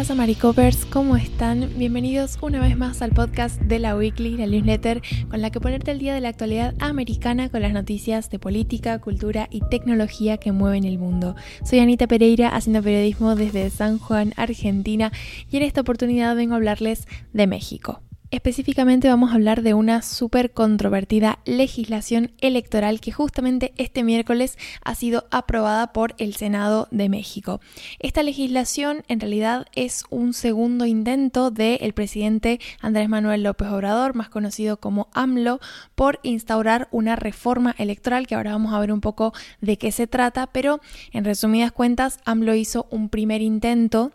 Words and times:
pasa 0.00 0.14
Maricopers? 0.14 0.86
¿Cómo 0.86 1.14
están? 1.14 1.74
Bienvenidos 1.76 2.38
una 2.40 2.58
vez 2.58 2.74
más 2.74 3.02
al 3.02 3.10
podcast 3.10 3.60
de 3.60 3.78
la 3.78 3.94
Weekly, 3.94 4.38
la 4.38 4.46
newsletter 4.46 5.02
con 5.28 5.42
la 5.42 5.50
que 5.50 5.60
ponerte 5.60 5.90
al 5.90 5.98
día 5.98 6.14
de 6.14 6.22
la 6.22 6.30
actualidad 6.30 6.74
americana 6.80 7.50
con 7.50 7.60
las 7.60 7.74
noticias 7.74 8.30
de 8.30 8.38
política, 8.38 8.98
cultura 8.98 9.46
y 9.50 9.60
tecnología 9.68 10.38
que 10.38 10.52
mueven 10.52 10.84
el 10.84 10.98
mundo. 10.98 11.36
Soy 11.64 11.80
Anita 11.80 12.06
Pereira 12.06 12.48
haciendo 12.48 12.82
periodismo 12.82 13.34
desde 13.34 13.68
San 13.68 13.98
Juan, 13.98 14.32
Argentina 14.38 15.12
y 15.50 15.58
en 15.58 15.64
esta 15.64 15.82
oportunidad 15.82 16.34
vengo 16.34 16.54
a 16.54 16.56
hablarles 16.56 17.06
de 17.34 17.46
México. 17.46 18.00
Específicamente 18.32 19.08
vamos 19.08 19.32
a 19.32 19.34
hablar 19.34 19.62
de 19.62 19.74
una 19.74 20.02
súper 20.02 20.52
controvertida 20.52 21.40
legislación 21.46 22.30
electoral 22.40 23.00
que 23.00 23.10
justamente 23.10 23.72
este 23.76 24.04
miércoles 24.04 24.56
ha 24.84 24.94
sido 24.94 25.26
aprobada 25.32 25.92
por 25.92 26.14
el 26.18 26.36
Senado 26.36 26.86
de 26.92 27.08
México. 27.08 27.60
Esta 27.98 28.22
legislación 28.22 29.02
en 29.08 29.18
realidad 29.18 29.66
es 29.74 30.04
un 30.10 30.32
segundo 30.32 30.86
intento 30.86 31.50
del 31.50 31.92
presidente 31.92 32.60
Andrés 32.80 33.08
Manuel 33.08 33.42
López 33.42 33.66
Obrador, 33.66 34.14
más 34.14 34.28
conocido 34.28 34.76
como 34.76 35.08
AMLO, 35.12 35.58
por 35.96 36.20
instaurar 36.22 36.86
una 36.92 37.16
reforma 37.16 37.74
electoral 37.78 38.28
que 38.28 38.36
ahora 38.36 38.52
vamos 38.52 38.72
a 38.72 38.78
ver 38.78 38.92
un 38.92 39.00
poco 39.00 39.32
de 39.60 39.76
qué 39.76 39.90
se 39.90 40.06
trata, 40.06 40.46
pero 40.46 40.80
en 41.10 41.24
resumidas 41.24 41.72
cuentas 41.72 42.20
AMLO 42.24 42.54
hizo 42.54 42.86
un 42.90 43.08
primer 43.08 43.42
intento 43.42 44.12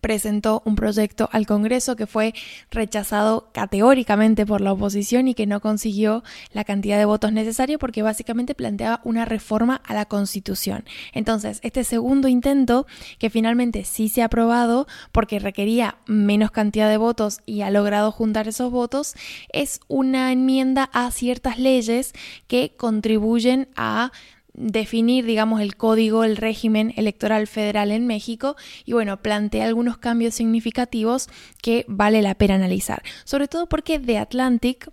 presentó 0.00 0.62
un 0.64 0.76
proyecto 0.76 1.28
al 1.32 1.46
Congreso 1.46 1.96
que 1.96 2.06
fue 2.06 2.34
rechazado 2.70 3.50
categóricamente 3.52 4.46
por 4.46 4.60
la 4.60 4.72
oposición 4.72 5.28
y 5.28 5.34
que 5.34 5.46
no 5.46 5.60
consiguió 5.60 6.22
la 6.52 6.64
cantidad 6.64 6.98
de 6.98 7.04
votos 7.04 7.32
necesario 7.32 7.78
porque 7.78 8.02
básicamente 8.02 8.54
planteaba 8.54 9.00
una 9.04 9.24
reforma 9.24 9.80
a 9.84 9.94
la 9.94 10.06
Constitución. 10.06 10.84
Entonces, 11.12 11.60
este 11.62 11.84
segundo 11.84 12.28
intento, 12.28 12.86
que 13.18 13.30
finalmente 13.30 13.84
sí 13.84 14.08
se 14.08 14.22
ha 14.22 14.26
aprobado 14.26 14.86
porque 15.12 15.38
requería 15.38 15.98
menos 16.06 16.50
cantidad 16.50 16.88
de 16.88 16.96
votos 16.96 17.40
y 17.46 17.62
ha 17.62 17.70
logrado 17.70 18.12
juntar 18.12 18.48
esos 18.48 18.70
votos, 18.70 19.14
es 19.52 19.80
una 19.88 20.32
enmienda 20.32 20.90
a 20.92 21.10
ciertas 21.10 21.58
leyes 21.58 22.12
que 22.46 22.74
contribuyen 22.76 23.68
a 23.76 24.12
definir, 24.58 25.24
digamos, 25.24 25.60
el 25.60 25.76
código, 25.76 26.24
el 26.24 26.36
régimen 26.36 26.92
electoral 26.96 27.46
federal 27.46 27.92
en 27.92 28.06
México 28.06 28.56
y 28.84 28.92
bueno, 28.92 29.22
plantea 29.22 29.66
algunos 29.66 29.98
cambios 29.98 30.34
significativos 30.34 31.28
que 31.62 31.84
vale 31.88 32.22
la 32.22 32.34
pena 32.34 32.56
analizar. 32.56 33.02
Sobre 33.24 33.48
todo 33.48 33.68
porque 33.68 33.98
The 33.98 34.18
Atlantic 34.18 34.90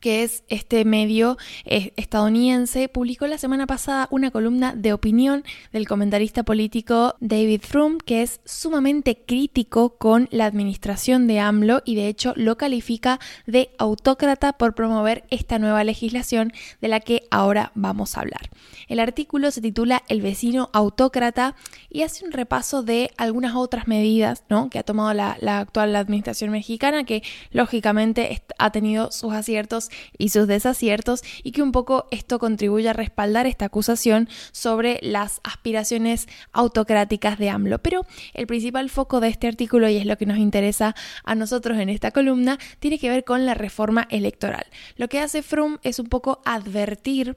que 0.00 0.22
es 0.22 0.44
este 0.48 0.84
medio 0.84 1.36
eh, 1.64 1.92
estadounidense, 1.96 2.88
publicó 2.88 3.26
la 3.26 3.38
semana 3.38 3.66
pasada 3.66 4.08
una 4.10 4.30
columna 4.30 4.74
de 4.74 4.92
opinión 4.92 5.44
del 5.72 5.86
comentarista 5.88 6.42
político 6.42 7.14
David 7.20 7.62
Frum, 7.62 7.98
que 7.98 8.22
es 8.22 8.40
sumamente 8.44 9.16
crítico 9.26 9.96
con 9.96 10.28
la 10.30 10.46
administración 10.46 11.26
de 11.26 11.40
AMLO 11.40 11.82
y 11.84 11.94
de 11.94 12.08
hecho 12.08 12.32
lo 12.36 12.56
califica 12.56 13.20
de 13.46 13.70
autócrata 13.78 14.52
por 14.54 14.74
promover 14.74 15.24
esta 15.30 15.58
nueva 15.58 15.84
legislación 15.84 16.52
de 16.80 16.88
la 16.88 17.00
que 17.00 17.24
ahora 17.30 17.72
vamos 17.74 18.16
a 18.16 18.20
hablar. 18.20 18.50
El 18.88 19.00
artículo 19.00 19.50
se 19.50 19.60
titula 19.60 20.02
El 20.08 20.22
vecino 20.22 20.70
autócrata 20.72 21.54
y 21.90 22.02
hace 22.02 22.24
un 22.24 22.32
repaso 22.32 22.82
de 22.82 23.10
algunas 23.16 23.54
otras 23.54 23.88
medidas 23.88 24.44
¿no? 24.48 24.70
que 24.70 24.78
ha 24.78 24.82
tomado 24.82 25.12
la, 25.14 25.36
la 25.40 25.58
actual 25.58 25.94
administración 25.96 26.50
mexicana, 26.50 27.04
que 27.04 27.22
lógicamente 27.50 28.42
ha 28.58 28.72
tenido 28.72 29.10
sus 29.10 29.32
aciertos 29.32 29.87
y 30.16 30.30
sus 30.30 30.46
desaciertos 30.46 31.22
y 31.42 31.52
que 31.52 31.62
un 31.62 31.72
poco 31.72 32.06
esto 32.10 32.38
contribuye 32.38 32.88
a 32.88 32.92
respaldar 32.92 33.46
esta 33.46 33.66
acusación 33.66 34.28
sobre 34.52 34.98
las 35.02 35.40
aspiraciones 35.44 36.28
autocráticas 36.52 37.38
de 37.38 37.50
AMLO. 37.50 37.78
Pero 37.78 38.06
el 38.34 38.46
principal 38.46 38.90
foco 38.90 39.20
de 39.20 39.28
este 39.28 39.48
artículo, 39.48 39.88
y 39.88 39.96
es 39.96 40.06
lo 40.06 40.16
que 40.16 40.26
nos 40.26 40.38
interesa 40.38 40.94
a 41.24 41.34
nosotros 41.34 41.78
en 41.78 41.88
esta 41.88 42.10
columna, 42.10 42.58
tiene 42.78 42.98
que 42.98 43.10
ver 43.10 43.24
con 43.24 43.46
la 43.46 43.54
reforma 43.54 44.06
electoral. 44.10 44.66
Lo 44.96 45.08
que 45.08 45.20
hace 45.20 45.42
Frum 45.42 45.78
es 45.82 45.98
un 45.98 46.06
poco 46.06 46.40
advertir 46.44 47.36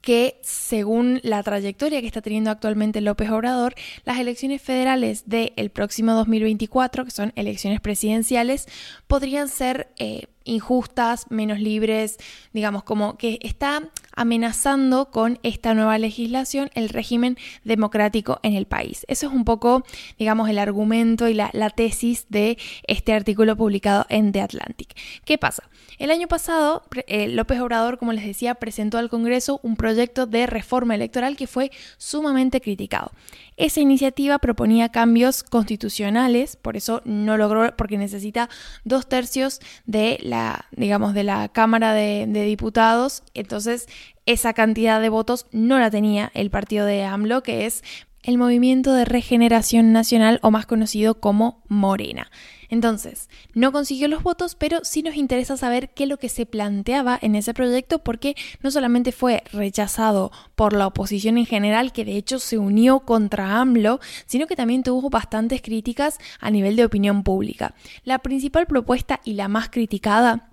que 0.00 0.38
según 0.42 1.20
la 1.22 1.42
trayectoria 1.42 2.00
que 2.00 2.06
está 2.06 2.22
teniendo 2.22 2.50
actualmente 2.50 3.00
López 3.00 3.30
Obrador, 3.30 3.74
las 4.04 4.18
elecciones 4.18 4.62
federales 4.62 5.24
del 5.26 5.70
próximo 5.70 6.12
2024, 6.12 7.04
que 7.04 7.10
son 7.10 7.32
elecciones 7.36 7.80
presidenciales, 7.80 8.66
podrían 9.06 9.48
ser 9.48 9.88
eh, 9.96 10.26
injustas, 10.44 11.30
menos 11.30 11.60
libres, 11.60 12.16
digamos, 12.52 12.84
como 12.84 13.18
que 13.18 13.38
está 13.42 13.82
amenazando 14.18 15.10
con 15.10 15.38
esta 15.44 15.74
nueva 15.74 15.96
legislación 15.96 16.70
el 16.74 16.88
régimen 16.88 17.38
democrático 17.64 18.40
en 18.42 18.54
el 18.54 18.66
país. 18.66 19.04
Eso 19.08 19.28
es 19.28 19.32
un 19.32 19.44
poco, 19.44 19.84
digamos, 20.18 20.50
el 20.50 20.58
argumento 20.58 21.28
y 21.28 21.34
la, 21.34 21.50
tesis 21.76 22.26
de 22.28 22.58
este 22.86 23.12
artículo 23.12 23.56
publicado 23.56 24.06
en 24.08 24.32
The 24.32 24.40
Atlantic. 24.40 24.96
¿Qué 25.24 25.38
pasa? 25.38 25.62
El 25.98 26.10
año 26.10 26.26
pasado, 26.26 26.82
eh, 27.06 27.28
López 27.28 27.60
Obrador, 27.60 27.98
como 27.98 28.12
les 28.12 28.24
decía, 28.24 28.54
presentó 28.56 28.98
al 28.98 29.08
Congreso 29.08 29.60
un 29.62 29.76
proyecto 29.76 30.26
de 30.26 30.46
reforma 30.46 30.94
electoral 30.94 31.36
que 31.36 31.46
fue 31.46 31.70
sumamente 31.98 32.60
criticado. 32.60 33.12
Esa 33.56 33.80
iniciativa 33.80 34.38
proponía 34.38 34.88
cambios 34.90 35.42
constitucionales, 35.42 36.56
por 36.56 36.76
eso 36.76 37.02
no 37.04 37.36
logró, 37.36 37.76
porque 37.76 37.98
necesita 37.98 38.48
dos 38.84 39.08
tercios 39.08 39.60
de 39.86 40.18
la, 40.22 40.66
digamos, 40.72 41.14
de 41.14 41.24
la 41.24 41.48
Cámara 41.48 41.92
de, 41.92 42.26
de 42.28 42.44
Diputados. 42.44 43.22
Entonces, 43.34 43.88
esa 44.28 44.52
cantidad 44.52 45.00
de 45.00 45.08
votos 45.08 45.46
no 45.52 45.78
la 45.78 45.90
tenía 45.90 46.30
el 46.34 46.50
partido 46.50 46.84
de 46.84 47.02
AMLO, 47.02 47.42
que 47.42 47.64
es 47.64 47.82
el 48.22 48.36
Movimiento 48.36 48.92
de 48.92 49.06
Regeneración 49.06 49.92
Nacional 49.94 50.38
o 50.42 50.50
más 50.50 50.66
conocido 50.66 51.18
como 51.18 51.62
Morena. 51.68 52.30
Entonces, 52.68 53.30
no 53.54 53.72
consiguió 53.72 54.06
los 54.06 54.22
votos, 54.22 54.54
pero 54.54 54.80
sí 54.82 55.02
nos 55.02 55.16
interesa 55.16 55.56
saber 55.56 55.88
qué 55.94 56.02
es 56.02 56.10
lo 56.10 56.18
que 56.18 56.28
se 56.28 56.44
planteaba 56.44 57.18
en 57.22 57.36
ese 57.36 57.54
proyecto 57.54 58.00
porque 58.00 58.36
no 58.62 58.70
solamente 58.70 59.12
fue 59.12 59.42
rechazado 59.50 60.30
por 60.54 60.74
la 60.74 60.86
oposición 60.86 61.38
en 61.38 61.46
general, 61.46 61.92
que 61.92 62.04
de 62.04 62.18
hecho 62.18 62.38
se 62.38 62.58
unió 62.58 63.00
contra 63.00 63.58
AMLO, 63.58 63.98
sino 64.26 64.46
que 64.46 64.56
también 64.56 64.82
tuvo 64.82 65.08
bastantes 65.08 65.62
críticas 65.62 66.18
a 66.38 66.50
nivel 66.50 66.76
de 66.76 66.84
opinión 66.84 67.22
pública. 67.22 67.74
La 68.04 68.18
principal 68.18 68.66
propuesta 68.66 69.20
y 69.24 69.32
la 69.32 69.48
más 69.48 69.70
criticada 69.70 70.47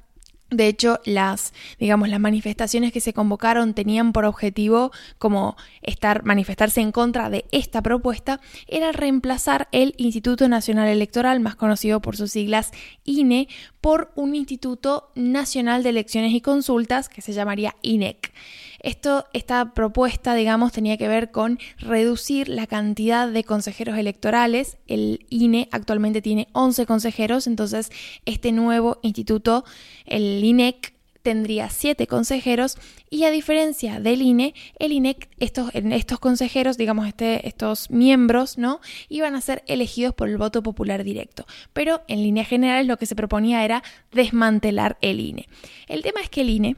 de 0.56 0.68
hecho, 0.68 1.00
las, 1.06 1.54
digamos, 1.80 2.10
las 2.10 2.20
manifestaciones 2.20 2.92
que 2.92 3.02
se 3.02 3.14
convocaron 3.14 3.74
tenían 3.74 4.14
por 4.14 4.26
objetivo 4.26 4.92
como 5.18 5.56
estar, 5.82 6.24
manifestarse 6.24 6.82
en 6.82 6.92
contra 6.92 7.30
de 7.30 7.46
esta 7.52 7.82
propuesta, 7.82 8.40
era 8.68 8.92
reemplazar 8.92 9.68
el 9.72 9.94
Instituto 9.98 10.48
Nacional 10.48 10.88
Electoral, 10.88 11.40
más 11.40 11.56
conocido 11.56 12.02
por 12.02 12.18
sus 12.18 12.32
siglas 12.32 12.72
INE, 13.04 13.48
por 13.86 14.12
un 14.16 14.34
Instituto 14.34 15.12
Nacional 15.14 15.84
de 15.84 15.90
Elecciones 15.90 16.34
y 16.34 16.42
Consultas 16.42 17.08
que 17.08 17.22
se 17.22 17.34
llamaría 17.34 17.76
INEC. 17.84 18.34
Esto, 18.80 19.28
esta 19.32 19.76
propuesta, 19.76 20.34
digamos, 20.34 20.72
tenía 20.72 20.98
que 20.98 21.08
ver 21.08 21.30
con 21.30 21.60
reducir 21.78 22.50
la 22.50 22.66
cantidad 22.66 23.28
de 23.28 23.44
consejeros 23.44 24.00
electorales. 24.00 24.80
El 24.88 25.28
INE 25.30 25.70
actualmente 25.72 26.24
tiene 26.24 26.48
11 26.54 26.88
consejeros, 26.88 27.46
entonces 27.46 27.92
este 28.26 28.52
nuevo 28.52 28.98
instituto, 29.04 29.66
el 30.08 30.44
INEC, 30.44 30.96
tendría 31.26 31.72
siete 31.72 32.06
consejeros 32.06 32.78
y 33.10 33.24
a 33.24 33.32
diferencia 33.32 34.00
del 34.00 34.22
INE, 34.22 34.54
el 34.78 34.92
INEC, 34.92 35.28
estos, 35.40 35.72
estos 35.74 36.20
consejeros, 36.20 36.78
digamos, 36.78 37.08
este, 37.08 37.48
estos 37.48 37.90
miembros, 37.90 38.60
¿no? 38.60 38.80
Iban 39.10 39.34
a 39.34 39.42
ser 39.42 39.64
elegidos 39.66 40.14
por 40.14 40.30
el 40.30 40.38
voto 40.38 40.62
popular 40.62 41.04
directo. 41.04 41.48
Pero 41.74 42.04
en 42.08 42.22
línea 42.22 42.46
general 42.46 42.86
lo 42.86 42.98
que 42.98 43.08
se 43.08 43.16
proponía 43.16 43.66
era 43.66 43.82
desmantelar 44.12 45.00
el 45.02 45.20
INE. 45.20 45.50
El 45.88 46.04
tema 46.04 46.22
es 46.22 46.30
que 46.30 46.42
el 46.42 46.52
INE 46.52 46.76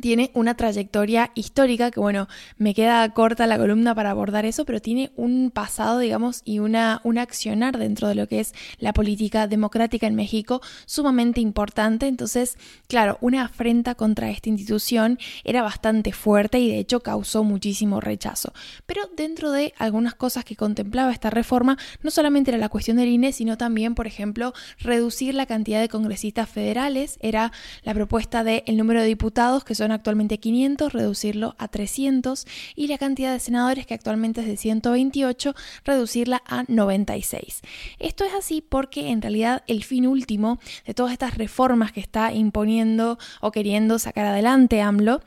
tiene 0.00 0.30
una 0.34 0.54
trayectoria 0.56 1.30
histórica 1.34 1.90
que 1.90 2.00
bueno, 2.00 2.28
me 2.56 2.74
queda 2.74 3.08
corta 3.10 3.46
la 3.46 3.58
columna 3.58 3.94
para 3.94 4.10
abordar 4.10 4.46
eso, 4.46 4.64
pero 4.64 4.80
tiene 4.80 5.12
un 5.16 5.50
pasado, 5.50 5.98
digamos, 5.98 6.42
y 6.44 6.60
una, 6.60 7.00
un 7.04 7.18
accionar 7.18 7.78
dentro 7.78 8.08
de 8.08 8.14
lo 8.14 8.26
que 8.26 8.40
es 8.40 8.54
la 8.78 8.92
política 8.92 9.46
democrática 9.46 10.06
en 10.06 10.14
México 10.14 10.62
sumamente 10.86 11.40
importante. 11.40 12.06
Entonces, 12.06 12.56
claro, 12.88 13.18
una 13.20 13.44
afrenta 13.44 13.94
contra 13.94 14.30
esta 14.30 14.48
institución 14.48 15.18
era 15.44 15.62
bastante 15.62 16.12
fuerte 16.12 16.58
y 16.58 16.68
de 16.68 16.78
hecho 16.78 17.00
causó 17.00 17.44
muchísimo 17.44 18.00
rechazo. 18.00 18.52
Pero 18.86 19.02
dentro 19.16 19.52
de 19.52 19.74
algunas 19.78 20.14
cosas 20.14 20.44
que 20.44 20.56
contemplaba 20.56 21.12
esta 21.12 21.30
reforma, 21.30 21.76
no 22.02 22.10
solamente 22.10 22.50
era 22.50 22.58
la 22.58 22.68
cuestión 22.68 22.96
del 22.96 23.08
INE, 23.08 23.32
sino 23.32 23.58
también, 23.58 23.94
por 23.94 24.06
ejemplo, 24.06 24.54
reducir 24.78 25.34
la 25.34 25.46
cantidad 25.46 25.80
de 25.80 25.88
congresistas 25.88 26.48
federales, 26.48 27.18
era 27.20 27.52
la 27.82 27.94
propuesta 27.94 28.42
del 28.44 28.62
el 28.66 28.76
número 28.76 29.00
de 29.00 29.06
diputados 29.06 29.64
que 29.64 29.74
son 29.74 29.81
actualmente 29.90 30.38
500, 30.38 30.92
reducirlo 30.92 31.56
a 31.58 31.68
300 31.68 32.46
y 32.76 32.86
la 32.86 32.98
cantidad 32.98 33.32
de 33.32 33.40
senadores 33.40 33.86
que 33.86 33.94
actualmente 33.94 34.42
es 34.42 34.46
de 34.46 34.56
128, 34.56 35.54
reducirla 35.84 36.42
a 36.46 36.64
96. 36.68 37.62
Esto 37.98 38.24
es 38.24 38.34
así 38.34 38.60
porque 38.60 39.08
en 39.08 39.22
realidad 39.22 39.64
el 39.66 39.82
fin 39.82 40.06
último 40.06 40.60
de 40.86 40.94
todas 40.94 41.12
estas 41.12 41.36
reformas 41.38 41.92
que 41.92 42.00
está 42.00 42.32
imponiendo 42.32 43.18
o 43.40 43.50
queriendo 43.50 43.98
sacar 43.98 44.26
adelante 44.26 44.80
AMLO 44.80 45.22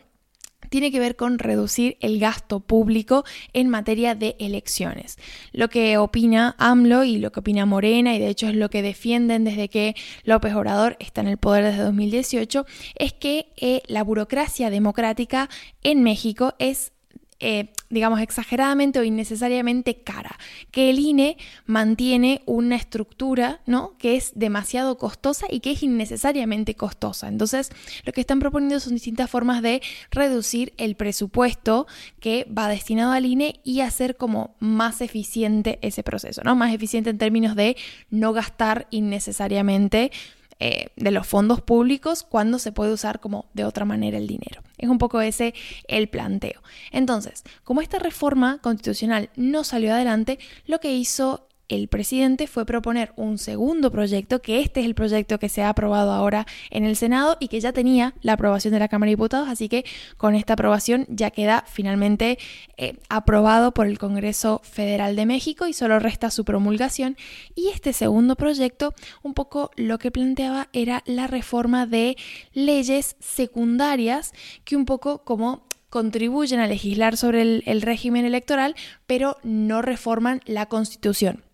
tiene 0.70 0.92
que 0.92 1.00
ver 1.00 1.16
con 1.16 1.40
reducir 1.40 1.98
el 2.00 2.20
gasto 2.20 2.60
público 2.60 3.26
en 3.54 3.70
materia 3.70 4.16
de 4.16 4.36
elecciones. 4.40 5.18
Lo 5.52 5.70
que 5.70 5.98
opina 5.98 6.56
AMLO 6.58 7.04
y 7.04 7.18
lo 7.18 7.32
que 7.32 7.40
opina 7.40 7.66
Morena, 7.66 8.16
y 8.16 8.20
de 8.20 8.30
hecho 8.30 8.48
es 8.48 8.56
lo 8.56 8.70
que 8.70 8.82
defienden 8.82 9.44
desde 9.44 9.70
que 9.70 9.96
López 10.24 10.54
Obrador 10.54 10.98
está 11.00 11.22
en 11.22 11.28
el 11.28 11.38
poder 11.38 11.64
desde 11.64 11.84
2018, 11.84 12.66
es 12.96 13.14
que 13.14 13.48
eh, 13.58 13.82
la 13.88 14.04
burocracia 14.04 14.70
democrática 14.70 15.50
en 15.84 16.04
México 16.04 16.54
es 16.60 16.92
eh, 17.40 17.74
digamos, 17.90 18.22
exageradamente 18.22 19.00
o 19.00 19.04
innecesariamente 19.04 20.02
cara, 20.02 20.38
que 20.72 20.90
el 20.90 21.00
INE 21.00 21.38
mantiene 21.66 22.42
una 22.46 22.78
estructura, 22.78 23.62
¿no? 23.66 23.98
Que 23.98 24.16
es 24.16 24.32
demasiado 24.36 24.98
costosa 24.98 25.46
y 25.50 25.60
que 25.60 25.72
es 25.72 25.84
innecesariamente 25.84 26.76
costosa. 26.76 27.28
Entonces, 27.28 27.72
lo 28.06 28.14
que 28.14 28.22
están 28.22 28.40
proponiendo 28.40 28.80
son 28.80 28.94
distintas 28.94 29.30
formas 29.30 29.62
de 29.62 29.82
reducir 30.12 30.74
el 30.78 30.96
presupuesto 30.96 31.88
que 32.20 32.48
va 32.58 32.70
destinado 32.70 33.12
al 33.12 33.26
INE 33.26 33.60
y 33.64 33.82
hacer 33.82 34.16
como 34.16 34.56
más 34.60 35.02
eficiente 35.02 35.78
ese 35.82 36.04
proceso, 36.04 36.42
¿no? 36.44 36.56
Más 36.56 36.74
eficiente 36.74 37.10
en 37.10 37.18
términos 37.18 37.56
de 37.56 37.76
no 38.10 38.32
gastar 38.32 38.88
innecesariamente 38.92 40.12
eh, 40.60 40.88
de 40.96 41.12
los 41.12 41.28
fondos 41.28 41.62
públicos 41.62 42.24
cuando 42.24 42.60
se 42.60 42.72
puede 42.72 42.94
usar 42.94 43.20
como 43.20 43.46
de 43.54 43.66
otra 43.66 43.84
manera 43.84 44.18
el 44.18 44.28
dinero. 44.28 44.62
Es 44.78 44.90
un 44.90 44.98
poco 44.98 45.20
ese 45.22 45.54
el 45.88 46.08
planteo. 46.08 46.62
Entonces, 46.92 47.44
como 47.64 47.82
esta 47.82 48.00
reforma 48.00 48.60
constitucional 48.62 49.30
no 49.36 49.64
salió 49.64 49.94
adelante, 49.94 50.40
lo 50.66 50.80
que 50.80 50.94
hizo 50.94 51.48
el 51.70 51.88
presidente 51.88 52.48
fue 52.48 52.66
proponer 52.66 53.12
un 53.16 53.38
segundo 53.38 53.92
proyecto, 53.92 54.42
que 54.42 54.60
este 54.60 54.82
es 54.82 54.86
el 54.86 54.96
proyecto 54.96 55.40
que 55.40 55.50
se 55.50 55.64
ha 55.64 55.70
aprobado 55.70 56.12
ahora 56.12 56.46
en 56.70 56.86
el 56.86 56.96
Senado 56.96 57.38
y 57.40 57.48
que 57.48 57.60
ya 57.60 57.74
tenía 57.74 58.14
la 58.22 58.34
aprobación 58.34 58.74
de 58.74 58.80
la 58.80 58.88
Cámara 58.88 59.10
de 59.10 59.14
Diputados, 59.14 59.50
así 59.50 59.70
que 59.70 59.86
con 60.18 60.36
esta 60.36 60.54
aprobación 60.54 61.06
ya 61.10 61.32
queda 61.32 61.64
finalmente 61.68 62.38
eh, 62.78 62.98
aprobado 63.10 63.74
por 63.74 63.88
el 63.88 63.98
Congreso 63.98 64.62
Federal 64.64 65.16
de 65.16 65.26
México 65.26 65.68
y 65.68 65.74
solo 65.74 66.00
resta 66.00 66.30
su 66.30 66.46
promulgación. 66.46 67.18
Y 67.56 67.70
este 67.70 67.94
segundo 67.94 68.36
proyecto, 68.36 68.94
un 69.24 69.34
poco 69.34 69.72
lo 69.76 69.98
que 69.98 70.12
planteaba 70.12 70.70
era 70.74 71.04
la 71.06 71.28
reforma 71.28 71.86
de 71.86 72.18
leyes 72.54 73.16
secundarias 73.20 74.34
que 74.64 74.76
un 74.76 74.86
poco 74.86 75.24
como 75.24 75.64
contribuyen 75.90 76.60
a 76.60 76.68
legislar 76.68 77.16
sobre 77.16 77.42
el, 77.42 77.64
el 77.66 77.82
régimen 77.82 78.26
electoral, 78.26 78.76
pero 79.08 79.38
no 79.44 79.82
reforman 79.82 80.42
la 80.46 80.66
constitución 80.66 81.45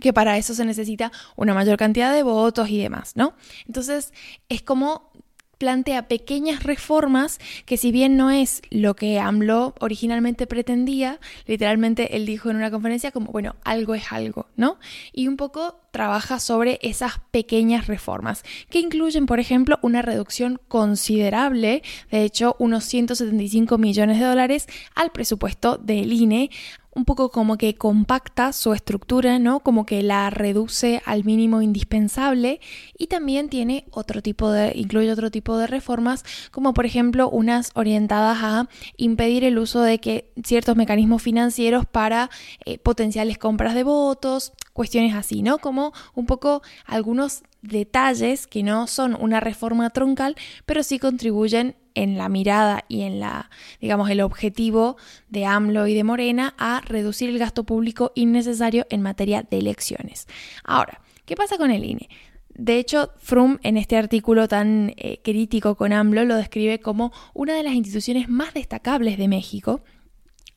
que 0.00 0.12
para 0.12 0.38
eso 0.38 0.54
se 0.54 0.64
necesita 0.64 1.12
una 1.36 1.54
mayor 1.54 1.76
cantidad 1.76 2.12
de 2.12 2.22
votos 2.22 2.68
y 2.70 2.78
demás, 2.78 3.12
¿no? 3.16 3.34
Entonces, 3.66 4.12
es 4.48 4.62
como 4.62 5.10
plantea 5.58 6.06
pequeñas 6.06 6.62
reformas 6.62 7.38
que 7.66 7.76
si 7.76 7.92
bien 7.92 8.16
no 8.16 8.30
es 8.30 8.62
lo 8.70 8.94
que 8.94 9.18
AMLO 9.18 9.74
originalmente 9.80 10.46
pretendía, 10.46 11.18
literalmente 11.46 12.16
él 12.16 12.24
dijo 12.26 12.48
en 12.48 12.56
una 12.56 12.70
conferencia 12.70 13.10
como, 13.10 13.32
bueno, 13.32 13.56
algo 13.64 13.94
es 13.94 14.12
algo, 14.12 14.46
¿no? 14.56 14.78
Y 15.12 15.26
un 15.26 15.36
poco 15.36 15.80
trabaja 15.90 16.38
sobre 16.38 16.78
esas 16.82 17.14
pequeñas 17.32 17.88
reformas, 17.88 18.44
que 18.70 18.78
incluyen, 18.78 19.26
por 19.26 19.40
ejemplo, 19.40 19.78
una 19.82 20.00
reducción 20.00 20.60
considerable, 20.68 21.82
de 22.10 22.22
hecho, 22.22 22.54
unos 22.58 22.84
175 22.84 23.78
millones 23.78 24.20
de 24.20 24.26
dólares 24.26 24.66
al 24.94 25.10
presupuesto 25.10 25.76
del 25.76 26.12
INE, 26.12 26.50
un 26.98 27.04
poco 27.04 27.30
como 27.30 27.56
que 27.56 27.76
compacta 27.76 28.52
su 28.52 28.74
estructura, 28.74 29.38
¿no? 29.38 29.60
Como 29.60 29.86
que 29.86 30.02
la 30.02 30.30
reduce 30.30 31.00
al 31.06 31.22
mínimo 31.22 31.62
indispensable 31.62 32.60
y 32.98 33.06
también 33.06 33.48
tiene 33.48 33.86
otro 33.92 34.20
tipo 34.20 34.50
de, 34.50 34.72
incluye 34.74 35.12
otro 35.12 35.30
tipo 35.30 35.56
de 35.58 35.68
reformas, 35.68 36.24
como 36.50 36.74
por 36.74 36.86
ejemplo 36.86 37.30
unas 37.30 37.70
orientadas 37.74 38.38
a 38.42 38.68
impedir 38.96 39.44
el 39.44 39.58
uso 39.58 39.80
de 39.80 40.00
que 40.00 40.32
ciertos 40.44 40.74
mecanismos 40.74 41.22
financieros 41.22 41.86
para 41.86 42.30
eh, 42.64 42.78
potenciales 42.78 43.38
compras 43.38 43.76
de 43.76 43.84
votos, 43.84 44.52
cuestiones 44.72 45.14
así, 45.14 45.42
¿no? 45.42 45.58
Como 45.58 45.92
un 46.14 46.26
poco 46.26 46.62
algunos 46.84 47.44
detalles 47.62 48.48
que 48.48 48.64
no 48.64 48.88
son 48.88 49.14
una 49.14 49.38
reforma 49.38 49.90
troncal, 49.90 50.34
pero 50.66 50.82
sí 50.82 50.98
contribuyen 50.98 51.76
en 51.98 52.16
la 52.16 52.28
mirada 52.28 52.84
y 52.88 53.02
en 53.02 53.18
la, 53.18 53.50
digamos, 53.80 54.08
el 54.08 54.20
objetivo 54.20 54.96
de 55.28 55.46
AMLO 55.46 55.88
y 55.88 55.94
de 55.94 56.04
Morena 56.04 56.54
a 56.56 56.80
reducir 56.82 57.28
el 57.28 57.38
gasto 57.38 57.64
público 57.64 58.12
innecesario 58.14 58.86
en 58.88 59.02
materia 59.02 59.42
de 59.42 59.58
elecciones. 59.58 60.28
Ahora, 60.62 61.00
¿qué 61.26 61.34
pasa 61.34 61.58
con 61.58 61.72
el 61.72 61.84
INE? 61.84 62.08
De 62.54 62.78
hecho, 62.78 63.10
Frum 63.18 63.58
en 63.62 63.76
este 63.76 63.96
artículo 63.96 64.46
tan 64.46 64.94
eh, 64.96 65.20
crítico 65.22 65.74
con 65.74 65.92
AMLO 65.92 66.24
lo 66.24 66.36
describe 66.36 66.78
como 66.78 67.12
una 67.34 67.54
de 67.54 67.64
las 67.64 67.74
instituciones 67.74 68.28
más 68.28 68.54
destacables 68.54 69.18
de 69.18 69.28
México 69.28 69.80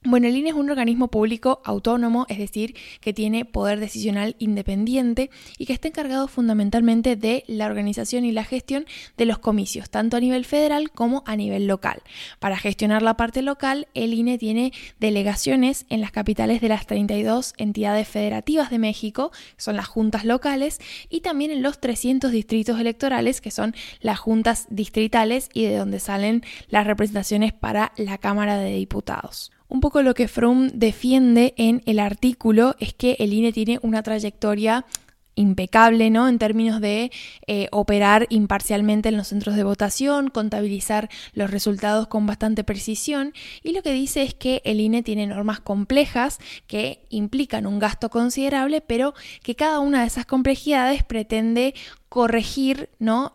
bueno, 0.03 0.27
el 0.27 0.35
INE 0.35 0.49
es 0.49 0.55
un 0.55 0.67
organismo 0.71 1.09
público 1.09 1.61
autónomo, 1.63 2.25
es 2.27 2.39
decir, 2.39 2.75
que 3.01 3.13
tiene 3.13 3.45
poder 3.45 3.79
decisional 3.79 4.35
independiente 4.39 5.29
y 5.59 5.67
que 5.67 5.73
está 5.73 5.89
encargado 5.89 6.27
fundamentalmente 6.27 7.15
de 7.15 7.43
la 7.45 7.67
organización 7.67 8.25
y 8.25 8.31
la 8.31 8.43
gestión 8.43 8.87
de 9.15 9.25
los 9.25 9.37
comicios, 9.37 9.91
tanto 9.91 10.17
a 10.17 10.19
nivel 10.19 10.43
federal 10.45 10.89
como 10.89 11.21
a 11.27 11.35
nivel 11.35 11.67
local. 11.67 12.01
Para 12.39 12.57
gestionar 12.57 13.03
la 13.03 13.15
parte 13.15 13.43
local, 13.43 13.89
el 13.93 14.15
INE 14.15 14.39
tiene 14.39 14.73
delegaciones 14.99 15.85
en 15.89 16.01
las 16.01 16.11
capitales 16.11 16.61
de 16.61 16.69
las 16.69 16.87
32 16.87 17.53
entidades 17.57 18.07
federativas 18.07 18.71
de 18.71 18.79
México, 18.79 19.29
que 19.55 19.61
son 19.61 19.75
las 19.75 19.85
juntas 19.85 20.25
locales, 20.25 20.79
y 21.11 21.21
también 21.21 21.51
en 21.51 21.61
los 21.61 21.79
300 21.79 22.31
distritos 22.31 22.79
electorales, 22.79 23.39
que 23.39 23.51
son 23.51 23.75
las 23.99 24.17
juntas 24.17 24.65
distritales 24.71 25.49
y 25.53 25.65
de 25.65 25.77
donde 25.77 25.99
salen 25.99 26.43
las 26.69 26.87
representaciones 26.87 27.53
para 27.53 27.91
la 27.97 28.17
Cámara 28.17 28.57
de 28.57 28.71
Diputados. 28.71 29.51
Un 29.71 29.79
poco 29.79 30.01
lo 30.01 30.13
que 30.13 30.27
Fromm 30.27 30.67
defiende 30.73 31.53
en 31.55 31.81
el 31.85 31.99
artículo 31.99 32.75
es 32.79 32.93
que 32.93 33.15
el 33.19 33.31
INE 33.31 33.53
tiene 33.53 33.79
una 33.83 34.03
trayectoria 34.03 34.85
impecable, 35.35 36.09
¿no? 36.09 36.27
En 36.27 36.39
términos 36.39 36.81
de 36.81 37.09
eh, 37.47 37.69
operar 37.71 38.27
imparcialmente 38.27 39.07
en 39.07 39.15
los 39.15 39.29
centros 39.29 39.55
de 39.55 39.63
votación, 39.63 40.29
contabilizar 40.29 41.07
los 41.31 41.49
resultados 41.49 42.07
con 42.07 42.25
bastante 42.25 42.65
precisión. 42.65 43.31
Y 43.63 43.71
lo 43.71 43.81
que 43.81 43.93
dice 43.93 44.23
es 44.23 44.33
que 44.33 44.61
el 44.65 44.81
INE 44.81 45.03
tiene 45.03 45.25
normas 45.25 45.61
complejas 45.61 46.39
que 46.67 47.05
implican 47.09 47.65
un 47.65 47.79
gasto 47.79 48.09
considerable, 48.09 48.81
pero 48.81 49.13
que 49.41 49.55
cada 49.55 49.79
una 49.79 50.01
de 50.01 50.07
esas 50.07 50.25
complejidades 50.25 51.05
pretende 51.05 51.75
corregir, 52.09 52.89
¿no? 52.99 53.31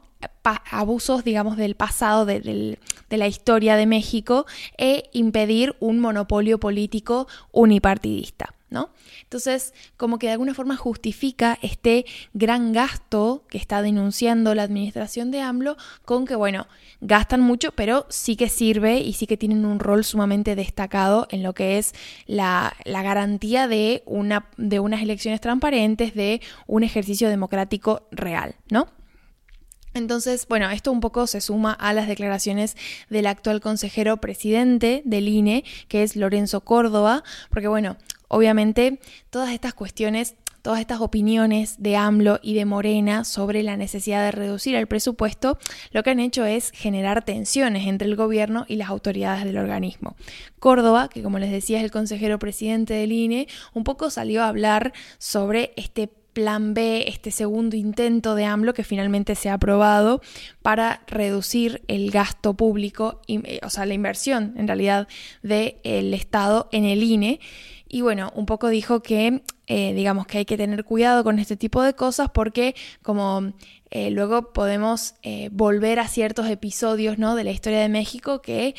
Abusos, 0.70 1.24
digamos, 1.24 1.56
del 1.56 1.74
pasado, 1.74 2.24
de, 2.26 2.78
la 3.10 3.26
historia 3.26 3.76
de 3.76 3.86
México 3.86 4.46
e 4.78 5.08
impedir 5.12 5.76
un 5.80 6.00
monopolio 6.00 6.58
político 6.58 7.26
unipartidista. 7.52 8.52
¿No? 8.68 8.90
Entonces, 9.22 9.74
como 9.96 10.18
que 10.18 10.26
de 10.26 10.32
alguna 10.32 10.52
forma 10.52 10.76
justifica 10.76 11.56
este 11.62 12.04
gran 12.34 12.72
gasto 12.72 13.44
que 13.48 13.58
está 13.58 13.80
denunciando 13.80 14.56
la 14.56 14.64
administración 14.64 15.30
de 15.30 15.40
AMLO 15.40 15.76
con 16.04 16.26
que, 16.26 16.34
bueno, 16.34 16.66
gastan 17.00 17.42
mucho, 17.42 17.70
pero 17.70 18.06
sí 18.08 18.34
que 18.34 18.48
sirve 18.48 18.98
y 18.98 19.12
sí 19.12 19.28
que 19.28 19.36
tienen 19.36 19.64
un 19.64 19.78
rol 19.78 20.04
sumamente 20.04 20.56
destacado 20.56 21.28
en 21.30 21.44
lo 21.44 21.54
que 21.54 21.78
es 21.78 21.94
la, 22.26 22.74
garantía 22.84 23.68
de 23.68 24.02
unas 24.04 24.42
elecciones 25.00 25.40
transparentes, 25.40 26.14
de 26.14 26.40
un 26.66 26.82
ejercicio 26.82 27.28
democrático 27.28 28.08
real, 28.10 28.56
¿no? 28.68 28.88
Entonces, 29.96 30.46
bueno, 30.48 30.70
esto 30.70 30.92
un 30.92 31.00
poco 31.00 31.26
se 31.26 31.40
suma 31.40 31.72
a 31.72 31.92
las 31.92 32.06
declaraciones 32.06 32.76
del 33.08 33.26
actual 33.26 33.60
consejero 33.60 34.18
presidente 34.18 35.02
del 35.04 35.28
INE, 35.28 35.64
que 35.88 36.02
es 36.02 36.16
Lorenzo 36.16 36.60
Córdoba, 36.60 37.24
porque 37.50 37.68
bueno, 37.68 37.96
obviamente 38.28 39.00
todas 39.30 39.52
estas 39.52 39.74
cuestiones 39.74 40.34
todas 40.66 40.80
estas 40.80 41.00
opiniones 41.00 41.76
de 41.78 41.94
AMLO 41.94 42.40
y 42.42 42.54
de 42.54 42.64
Morena 42.64 43.22
sobre 43.22 43.62
la 43.62 43.76
necesidad 43.76 44.24
de 44.24 44.32
reducir 44.32 44.74
el 44.74 44.88
presupuesto, 44.88 45.60
lo 45.92 46.02
que 46.02 46.10
han 46.10 46.18
hecho 46.18 46.44
es 46.44 46.72
generar 46.72 47.24
tensiones 47.24 47.86
entre 47.86 48.08
el 48.08 48.16
gobierno 48.16 48.64
y 48.66 48.74
las 48.74 48.88
autoridades 48.88 49.44
del 49.44 49.58
organismo. 49.58 50.16
Córdoba, 50.58 51.08
que 51.08 51.22
como 51.22 51.38
les 51.38 51.52
decía 51.52 51.78
es 51.78 51.84
el 51.84 51.92
consejero 51.92 52.40
presidente 52.40 52.94
del 52.94 53.12
INE, 53.12 53.46
un 53.74 53.84
poco 53.84 54.10
salió 54.10 54.42
a 54.42 54.48
hablar 54.48 54.92
sobre 55.18 55.72
este 55.76 56.08
plan 56.36 56.74
B, 56.74 57.08
este 57.08 57.30
segundo 57.30 57.76
intento 57.76 58.34
de 58.34 58.44
AMLO 58.44 58.74
que 58.74 58.84
finalmente 58.84 59.34
se 59.34 59.48
ha 59.48 59.54
aprobado 59.54 60.20
para 60.60 61.00
reducir 61.06 61.82
el 61.88 62.10
gasto 62.10 62.52
público, 62.52 63.22
eh, 63.26 63.58
o 63.62 63.70
sea, 63.70 63.86
la 63.86 63.94
inversión 63.94 64.52
en 64.58 64.68
realidad 64.68 65.08
del 65.42 66.12
Estado 66.12 66.68
en 66.72 66.84
el 66.84 67.02
INE. 67.02 67.40
Y 67.88 68.02
bueno, 68.02 68.32
un 68.34 68.44
poco 68.44 68.68
dijo 68.68 69.00
que, 69.02 69.44
eh, 69.66 69.94
digamos 69.94 70.26
que 70.26 70.36
hay 70.36 70.44
que 70.44 70.58
tener 70.58 70.84
cuidado 70.84 71.24
con 71.24 71.38
este 71.38 71.56
tipo 71.56 71.80
de 71.80 71.94
cosas 71.94 72.28
porque 72.34 72.74
como 73.00 73.54
eh, 73.90 74.10
luego 74.10 74.52
podemos 74.52 75.14
volver 75.52 76.00
a 76.00 76.06
ciertos 76.06 76.50
episodios 76.50 77.16
¿no? 77.16 77.34
de 77.34 77.44
la 77.44 77.50
historia 77.50 77.80
de 77.80 77.88
México 77.88 78.42
que 78.42 78.74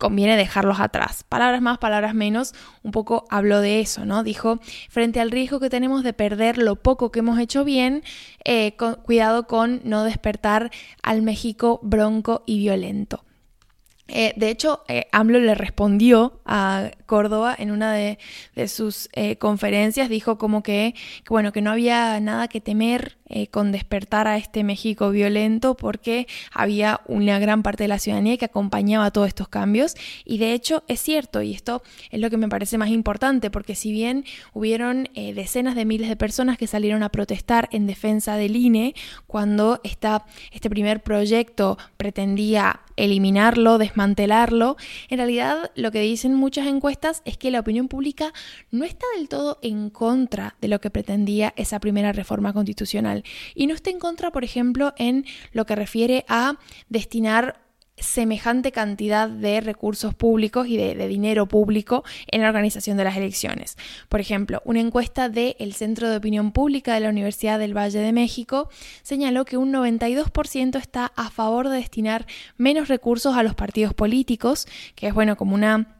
conviene 0.00 0.36
dejarlos 0.36 0.80
atrás. 0.80 1.24
Palabras 1.28 1.62
más, 1.62 1.78
palabras 1.78 2.14
menos, 2.14 2.54
un 2.82 2.90
poco 2.90 3.26
habló 3.30 3.60
de 3.60 3.78
eso, 3.78 4.04
¿no? 4.04 4.24
Dijo, 4.24 4.58
frente 4.88 5.20
al 5.20 5.30
riesgo 5.30 5.60
que 5.60 5.70
tenemos 5.70 6.02
de 6.02 6.12
perder 6.12 6.58
lo 6.58 6.74
poco 6.74 7.12
que 7.12 7.20
hemos 7.20 7.38
hecho 7.38 7.62
bien, 7.62 8.02
eh, 8.44 8.76
cuidado 9.04 9.46
con 9.46 9.82
no 9.84 10.02
despertar 10.02 10.72
al 11.04 11.22
México 11.22 11.78
bronco 11.82 12.42
y 12.46 12.58
violento. 12.58 13.24
Eh, 14.08 14.32
de 14.34 14.48
hecho, 14.48 14.82
eh, 14.88 15.06
AMLO 15.12 15.38
le 15.38 15.54
respondió 15.54 16.40
a 16.44 16.90
Córdoba 17.06 17.54
en 17.56 17.70
una 17.70 17.92
de, 17.92 18.18
sus 18.66 19.08
conferencias, 19.38 20.08
dijo 20.08 20.36
como 20.38 20.64
que, 20.64 20.94
bueno, 21.28 21.52
que 21.52 21.62
no 21.62 21.70
había 21.70 22.18
nada 22.18 22.48
que 22.48 22.60
temer 22.60 23.19
con 23.50 23.72
despertar 23.72 24.26
a 24.26 24.36
este 24.36 24.64
México 24.64 25.10
violento 25.10 25.76
porque 25.76 26.26
había 26.52 27.00
una 27.06 27.38
gran 27.38 27.62
parte 27.62 27.84
de 27.84 27.88
la 27.88 27.98
ciudadanía 27.98 28.36
que 28.36 28.46
acompañaba 28.46 29.10
todos 29.10 29.28
estos 29.28 29.48
cambios. 29.48 29.94
Y 30.24 30.38
de 30.38 30.52
hecho 30.52 30.82
es 30.88 31.00
cierto, 31.00 31.42
y 31.42 31.54
esto 31.54 31.82
es 32.10 32.20
lo 32.20 32.30
que 32.30 32.36
me 32.36 32.48
parece 32.48 32.78
más 32.78 32.90
importante, 32.90 33.50
porque 33.50 33.74
si 33.74 33.92
bien 33.92 34.24
hubieron 34.52 35.08
decenas 35.14 35.74
de 35.74 35.84
miles 35.84 36.08
de 36.08 36.16
personas 36.16 36.58
que 36.58 36.66
salieron 36.66 37.02
a 37.02 37.08
protestar 37.10 37.68
en 37.72 37.86
defensa 37.86 38.36
del 38.36 38.56
INE, 38.56 38.94
cuando 39.26 39.80
esta, 39.84 40.26
este 40.52 40.70
primer 40.70 41.02
proyecto 41.02 41.78
pretendía 41.96 42.80
eliminarlo, 42.96 43.78
desmantelarlo, 43.78 44.76
en 45.08 45.18
realidad 45.18 45.70
lo 45.74 45.90
que 45.90 46.00
dicen 46.00 46.34
muchas 46.34 46.66
encuestas 46.66 47.22
es 47.24 47.36
que 47.36 47.50
la 47.50 47.60
opinión 47.60 47.88
pública 47.88 48.32
no 48.70 48.84
está 48.84 49.06
del 49.16 49.28
todo 49.28 49.58
en 49.62 49.90
contra 49.90 50.56
de 50.60 50.68
lo 50.68 50.80
que 50.80 50.90
pretendía 50.90 51.54
esa 51.56 51.80
primera 51.80 52.12
reforma 52.12 52.52
constitucional. 52.52 53.19
Y 53.54 53.66
no 53.66 53.74
está 53.74 53.90
en 53.90 53.98
contra, 53.98 54.30
por 54.30 54.44
ejemplo, 54.44 54.94
en 54.96 55.24
lo 55.52 55.66
que 55.66 55.76
refiere 55.76 56.24
a 56.28 56.58
destinar 56.88 57.70
semejante 58.00 58.72
cantidad 58.72 59.28
de 59.28 59.60
recursos 59.60 60.14
públicos 60.14 60.66
y 60.66 60.76
de, 60.76 61.08
dinero 61.08 61.46
público 61.46 62.04
en 62.28 62.42
la 62.42 62.48
organización 62.48 62.96
de 62.96 63.04
las 63.04 63.16
elecciones. 63.16 63.76
Por 64.08 64.20
ejemplo, 64.20 64.62
una 64.64 64.80
encuesta 64.80 65.28
del 65.28 65.72
Centro 65.74 66.08
de 66.08 66.16
Opinión 66.16 66.52
Pública 66.52 66.94
de 66.94 67.00
la 67.00 67.08
Universidad 67.08 67.58
del 67.58 67.76
Valle 67.76 68.00
de 68.00 68.12
México 68.12 68.68
señaló 69.02 69.44
que 69.44 69.56
un 69.56 69.72
92% 69.72 70.78
está 70.78 71.12
a 71.16 71.30
favor 71.30 71.68
de 71.68 71.76
destinar 71.76 72.26
menos 72.56 72.88
recursos 72.88 73.36
a 73.36 73.42
los 73.42 73.54
partidos 73.54 73.94
políticos, 73.94 74.66
que 74.94 75.08
es 75.08 75.14
bueno 75.14 75.36
como 75.36 75.54
una 75.54 75.99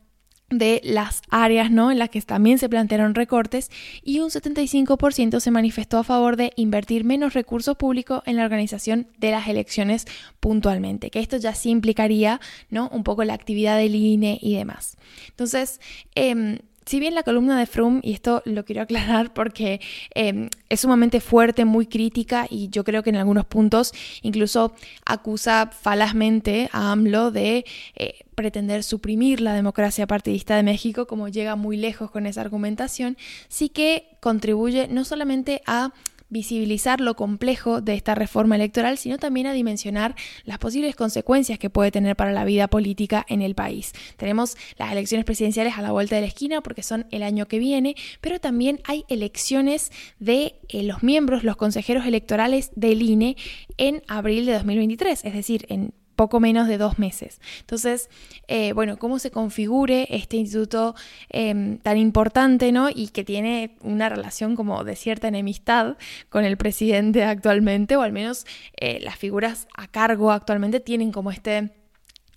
de 0.50 0.80
las 0.84 1.22
áreas 1.30 1.70
¿no? 1.70 1.90
en 1.90 1.98
las 1.98 2.10
que 2.10 2.20
también 2.22 2.58
se 2.58 2.68
plantearon 2.68 3.14
recortes 3.14 3.70
y 4.02 4.18
un 4.20 4.30
75% 4.30 5.40
se 5.40 5.50
manifestó 5.50 5.98
a 5.98 6.04
favor 6.04 6.36
de 6.36 6.52
invertir 6.56 7.04
menos 7.04 7.34
recursos 7.34 7.76
públicos 7.76 8.22
en 8.26 8.36
la 8.36 8.44
organización 8.44 9.06
de 9.18 9.30
las 9.30 9.48
elecciones 9.48 10.06
puntualmente, 10.40 11.10
que 11.10 11.20
esto 11.20 11.36
ya 11.36 11.54
sí 11.54 11.70
implicaría 11.70 12.40
¿no? 12.68 12.88
un 12.88 13.04
poco 13.04 13.24
la 13.24 13.34
actividad 13.34 13.78
del 13.78 13.94
INE 13.94 14.38
y 14.42 14.56
demás. 14.56 14.96
Entonces, 15.28 15.80
eh, 16.14 16.58
si 16.90 16.98
bien 16.98 17.14
la 17.14 17.22
columna 17.22 17.56
de 17.56 17.66
Froome, 17.66 18.00
y 18.02 18.12
esto 18.14 18.42
lo 18.46 18.64
quiero 18.64 18.82
aclarar 18.82 19.32
porque 19.32 19.80
em, 20.12 20.50
es 20.68 20.80
sumamente 20.80 21.20
fuerte, 21.20 21.64
muy 21.64 21.86
crítica 21.86 22.48
y 22.50 22.68
yo 22.68 22.82
creo 22.82 23.04
que 23.04 23.10
en 23.10 23.16
algunos 23.16 23.44
puntos 23.46 23.92
incluso 24.22 24.72
acusa 25.06 25.70
falazmente 25.70 26.68
a 26.72 26.90
AMLO 26.90 27.30
de 27.30 27.64
eh, 27.94 28.24
pretender 28.34 28.82
suprimir 28.82 29.40
la 29.40 29.54
democracia 29.54 30.08
partidista 30.08 30.56
de 30.56 30.64
México, 30.64 31.06
como 31.06 31.28
llega 31.28 31.54
muy 31.54 31.76
lejos 31.76 32.10
con 32.10 32.26
esa 32.26 32.40
argumentación, 32.40 33.16
sí 33.46 33.68
que 33.68 34.08
contribuye 34.18 34.88
no 34.88 35.04
solamente 35.04 35.62
a 35.66 35.92
visibilizar 36.30 37.00
lo 37.00 37.14
complejo 37.14 37.80
de 37.80 37.94
esta 37.94 38.14
reforma 38.14 38.56
electoral, 38.56 38.98
sino 38.98 39.18
también 39.18 39.46
a 39.46 39.52
dimensionar 39.52 40.14
las 40.44 40.58
posibles 40.58 40.96
consecuencias 40.96 41.58
que 41.58 41.70
puede 41.70 41.90
tener 41.90 42.16
para 42.16 42.32
la 42.32 42.44
vida 42.44 42.68
política 42.68 43.26
en 43.28 43.42
el 43.42 43.54
país. 43.54 43.92
Tenemos 44.16 44.56
las 44.78 44.92
elecciones 44.92 45.24
presidenciales 45.24 45.76
a 45.76 45.82
la 45.82 45.92
vuelta 45.92 46.14
de 46.14 46.22
la 46.22 46.28
esquina 46.28 46.62
porque 46.62 46.82
son 46.82 47.06
el 47.10 47.22
año 47.22 47.46
que 47.46 47.58
viene, 47.58 47.96
pero 48.20 48.40
también 48.40 48.80
hay 48.84 49.04
elecciones 49.08 49.90
de 50.18 50.54
eh, 50.68 50.82
los 50.84 51.02
miembros, 51.02 51.44
los 51.44 51.56
consejeros 51.56 52.06
electorales 52.06 52.70
del 52.74 53.02
INE 53.02 53.36
en 53.76 54.02
abril 54.08 54.46
de 54.46 54.52
2023, 54.54 55.24
es 55.24 55.34
decir, 55.34 55.66
en 55.68 55.92
poco 56.20 56.38
menos 56.38 56.68
de 56.68 56.76
dos 56.76 56.98
meses. 56.98 57.40
Entonces, 57.60 58.10
eh, 58.46 58.74
bueno, 58.74 58.98
cómo 58.98 59.18
se 59.18 59.30
configure 59.30 60.06
este 60.10 60.36
instituto 60.36 60.94
em, 61.30 61.78
tan 61.78 61.96
importante, 61.96 62.72
¿no? 62.72 62.90
Y 62.90 63.08
que 63.08 63.24
tiene 63.24 63.74
una 63.80 64.10
relación 64.10 64.54
como 64.54 64.84
de 64.84 64.96
cierta 64.96 65.28
enemistad 65.28 65.96
con 66.28 66.44
el 66.44 66.58
presidente 66.58 67.24
actualmente, 67.34 67.96
o 67.96 68.02
al 68.02 68.12
menos 68.12 68.44
eh, 68.76 68.98
las 69.00 69.16
figuras 69.16 69.66
a 69.74 69.88
cargo 69.88 70.30
actualmente 70.30 70.78
tienen 70.78 71.10
como 71.10 71.30
este 71.30 71.70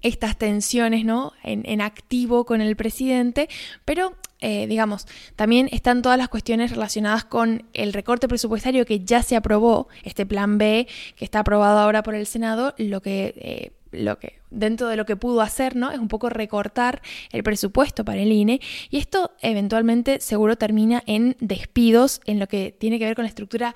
estas 0.04 0.38
tensiones 0.38 1.06
¿no? 1.06 1.34
en, 1.44 1.82
activo 1.82 2.46
con 2.46 2.62
el 2.62 2.76
presidente, 2.76 3.50
pero 3.86 4.14
eh, 4.40 4.68
digamos, 4.68 5.08
también 5.36 5.70
están 5.72 6.02
todas 6.02 6.18
las 6.18 6.28
cuestiones 6.28 6.72
relacionadas 6.72 7.24
con 7.24 7.64
el 7.74 7.94
recorte 7.94 8.28
presupuestario 8.28 8.86
que 8.86 9.00
ya 9.00 9.24
se 9.24 9.38
aprobó, 9.38 9.88
este 10.04 10.26
plan 10.26 10.58
B 10.58 10.88
que 11.16 11.26
está 11.26 11.40
aprobado 11.40 11.80
ahora 11.80 12.04
por 12.04 12.14
el 12.14 12.28
Senado, 12.28 12.76
lo 12.78 13.02
que... 13.02 13.34
Eh, 13.38 13.72
lo 13.94 14.18
que 14.18 14.40
dentro 14.50 14.88
de 14.88 14.96
lo 14.96 15.06
que 15.06 15.16
pudo 15.16 15.42
hacer, 15.42 15.76
¿no? 15.76 15.92
Es 15.92 16.00
un 16.00 16.08
poco 16.08 16.30
recortar 16.30 17.02
el 17.32 17.44
presupuesto 17.44 18.04
para 18.04 18.22
el 18.22 18.32
INE 18.32 18.60
y 18.90 18.98
esto 18.98 19.32
eventualmente 19.42 20.20
seguro 20.20 20.58
termina 20.58 21.04
en 21.06 21.36
despidos 21.40 22.22
en 22.26 22.40
lo 22.40 22.48
que 22.48 22.76
tiene 22.78 23.00
que 23.00 23.06
ver 23.06 23.16
con 23.16 23.24
la 23.24 23.30
estructura 23.30 23.76